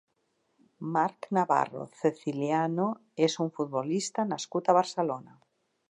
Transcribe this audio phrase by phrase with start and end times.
[0.95, 2.89] Marc Navarro Ceciliano
[3.29, 5.41] és un futbolista nascut a Barcelona.